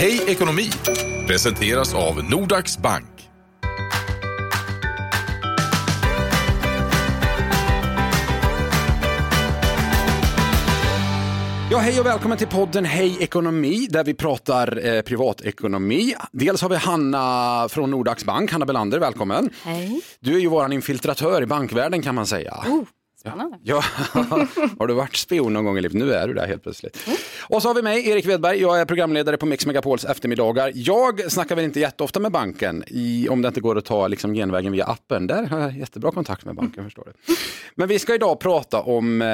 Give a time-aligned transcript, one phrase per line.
[0.00, 0.70] Hej ekonomi
[1.26, 3.30] presenteras av Nordax Bank.
[11.70, 16.14] Ja, hej och välkommen till podden Hej ekonomi där vi pratar eh, privatekonomi.
[16.32, 19.50] Dels har vi Hanna från Nordax Bank, Hanna Belander, välkommen.
[19.62, 20.00] Hej.
[20.20, 22.54] Du är ju våran infiltratör i bankvärlden kan man säga.
[22.66, 22.82] Oh,
[23.20, 23.58] spännande.
[23.62, 23.84] Ja,
[24.78, 25.96] har du varit spion någon gång i livet?
[25.96, 27.08] Nu är du där helt plötsligt.
[27.48, 28.60] Och så har vi mig, Erik Wedberg.
[28.60, 30.72] Jag är programledare på Mix Megapols eftermiddagar.
[30.74, 34.34] Jag snackar väl inte jätteofta med banken, i, om det inte går att ta liksom,
[34.34, 35.26] genvägen via appen.
[35.26, 37.34] Där har jag jättebra kontakt med banken, förstår du.
[37.74, 39.28] Men vi ska idag prata om eh,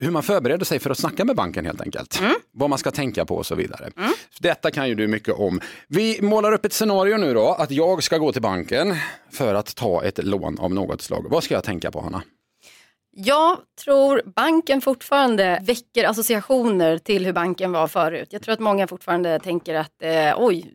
[0.00, 2.20] hur man förbereder sig för att snacka med banken helt enkelt.
[2.52, 3.90] Vad man ska tänka på och så vidare.
[4.40, 5.60] Detta kan ju du mycket om.
[5.88, 8.96] Vi målar upp ett scenario nu då, att jag ska gå till banken
[9.32, 11.26] för att ta ett lån av något slag.
[11.30, 12.22] Vad ska jag tänka på, Hanna?
[13.18, 18.28] Jag tror banken fortfarande väcker associationer till hur banken var förut.
[18.30, 20.72] Jag tror att många fortfarande tänker att eh, oj,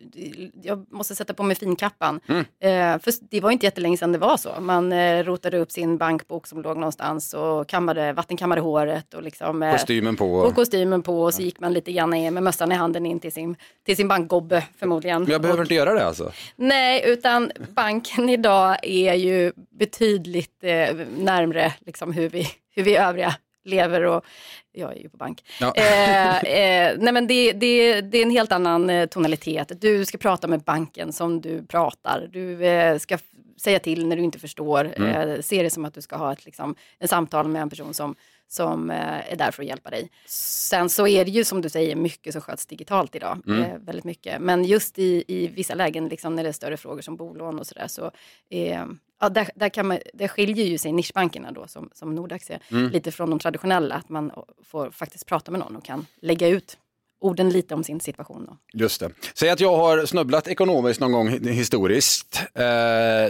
[0.64, 2.20] jag måste sätta på mig finkappan.
[2.28, 2.40] Mm.
[2.40, 4.50] Eh, för det var inte jättelänge sedan det var så.
[4.60, 9.14] Man eh, rotade upp sin bankbok som låg någonstans och kammade, vattenkammade håret.
[9.14, 10.34] Och liksom, eh, Kostymen på.
[10.34, 13.32] och kostymen på och så gick man lite grann med mössan i handen in till
[13.32, 15.22] sin, till sin bankgobbe förmodligen.
[15.24, 16.32] Men jag behöver Och- inte göra det alltså?
[16.56, 19.52] Nej, utan banken idag är ju
[19.82, 24.26] betydligt eh, närmre liksom, hur, vi, hur vi övriga lever och
[24.72, 25.44] jag är ju på bank.
[25.60, 25.74] Ja.
[25.76, 29.82] Eh, eh, nej men det, det, det är en helt annan eh, tonalitet.
[29.82, 32.30] Du ska prata med banken som du pratar.
[32.32, 33.18] Du eh, ska
[33.62, 34.94] säga till när du inte förstår.
[34.96, 35.30] Mm.
[35.30, 37.94] Eh, se det som att du ska ha ett liksom, en samtal med en person
[37.94, 38.16] som,
[38.48, 40.10] som eh, är där för att hjälpa dig.
[40.26, 43.42] Sen så är det ju som du säger mycket som sköts digitalt idag.
[43.48, 43.86] Mm.
[43.86, 44.42] Väldigt mycket.
[44.42, 47.68] Men just i, i vissa lägen, liksom, när det är större frågor som bolån och
[47.68, 48.12] sådär, så
[48.50, 48.86] eh,
[49.22, 52.60] ja, där, där, kan man, där skiljer ju sig nischbankerna då, som, som Nordax är,
[52.72, 52.92] Mm.
[52.92, 53.96] lite från de traditionella.
[53.96, 54.32] Att man
[54.64, 56.78] får faktiskt prata med någon och kan lägga ut
[57.22, 58.46] orden lite om sin situation.
[58.50, 58.58] Då.
[58.80, 59.10] Just det.
[59.34, 62.42] Säg att jag har snubblat ekonomiskt någon gång hi- historiskt.
[62.54, 62.64] Eh,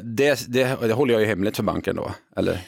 [0.03, 2.59] det, det, det håller jag ju hemligt för banken då, eller?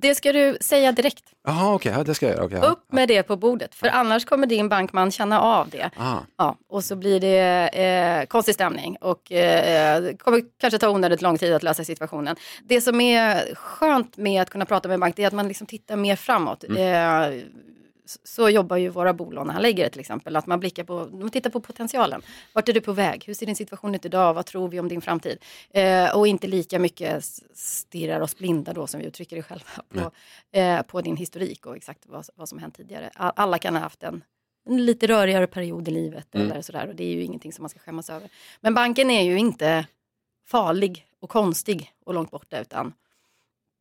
[0.00, 1.24] Det ska du säga direkt.
[1.46, 2.44] Jaha, okej, ja, det ska jag göra.
[2.44, 2.64] Okay, ja.
[2.66, 5.90] Upp med det på bordet, för annars kommer din bankman känna av det.
[5.96, 6.18] Ah.
[6.38, 11.38] Ja, och så blir det eh, konstig stämning och eh, kommer kanske ta onödigt lång
[11.38, 12.36] tid att lösa situationen.
[12.64, 15.48] Det som är skönt med att kunna prata med en bank det är att man
[15.48, 16.64] liksom tittar mer framåt.
[16.64, 17.44] Eh, s-
[18.24, 20.36] så jobbar ju våra bolånehandläggare till exempel.
[20.36, 22.22] Att man blickar på, de tittar på potentialen.
[22.52, 23.24] Vart är du på väg?
[23.26, 24.34] Hur ser din situation ut idag?
[24.34, 25.38] Vad tror vi om din framtid?
[25.70, 27.24] Eh, och inte lika mycket
[27.54, 30.10] stirrar oss blinda då som vi uttrycker det själva på,
[30.58, 33.10] eh, på din historik och exakt vad, vad som hänt tidigare.
[33.14, 34.22] Alla kan ha haft en
[34.66, 37.70] en lite rörigare period i livet eller sådär och det är ju ingenting som man
[37.70, 38.28] ska skämmas över.
[38.60, 39.86] Men banken är ju inte
[40.46, 42.92] farlig och konstig och långt borta utan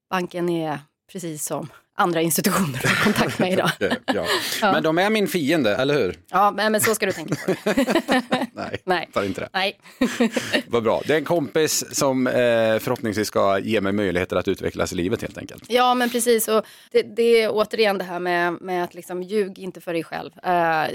[0.09, 3.71] banken är precis som andra institutioner du har kontakt med idag.
[3.85, 4.25] Eh, ja.
[4.61, 6.19] Men de är min fiende, eller hur?
[6.29, 7.53] Ja, men, så ska du tänka på.
[8.53, 9.09] Nej, Nej.
[9.13, 9.49] tar inte det.
[9.53, 9.79] Nej.
[10.67, 11.01] Vad bra.
[11.07, 15.21] Det är en kompis som eh, förhoppningsvis ska ge mig möjligheter att utvecklas i livet
[15.21, 15.63] helt enkelt.
[15.67, 16.47] Ja, men precis.
[16.47, 20.03] Och det, det är återigen det här med, med att liksom, ljug inte för dig
[20.03, 20.87] själv eh,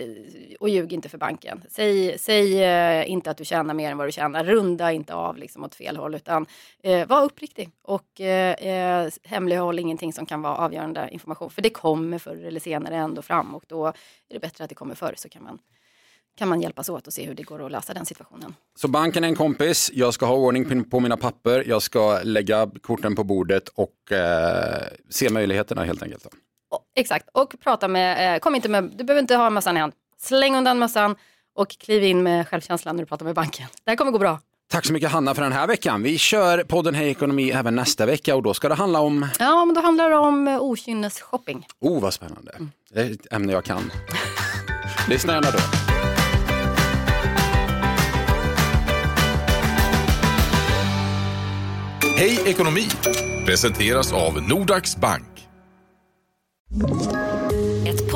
[0.61, 1.63] och ljug inte för banken.
[1.71, 4.45] Säg, säg eh, inte att du tjänar mer än vad du tjänar.
[4.45, 6.47] Runda inte av liksom, åt fel håll, utan
[6.83, 7.71] eh, var uppriktig.
[7.83, 11.51] Och eh, eh, hemlighåll ingenting som kan vara avgörande information.
[11.51, 13.95] För det kommer förr eller senare ändå fram och då är
[14.29, 15.59] det bättre att det kommer förr så kan man,
[16.39, 18.55] kan man hjälpas åt och se hur det går att lösa den situationen.
[18.79, 22.71] Så banken är en kompis, jag ska ha ordning på- mina papper, jag ska lägga
[22.83, 26.27] korten på bordet och eh, se möjligheterna helt enkelt.
[26.71, 29.81] Och, exakt, och prata med, eh, kom inte med, du behöver inte ha mössan i
[29.81, 29.93] hand.
[30.19, 31.17] Släng undan mössan
[31.55, 33.67] och kliv in med självkänslan när du pratar med banken.
[33.85, 34.39] Det här kommer gå bra.
[34.71, 36.03] Tack så mycket Hanna för den här veckan.
[36.03, 39.65] Vi kör podden Hej Ekonomi även nästa vecka och då ska det handla om, Ja,
[39.65, 41.67] men då handlar det om eh, okynnesshopping.
[41.81, 42.53] oh vad spännande,
[42.95, 43.93] det är ett ämne jag kan.
[45.09, 45.59] Lyssna gärna då.
[52.17, 52.89] Hej ekonomi
[53.47, 55.49] presenteras av Nordax Bank.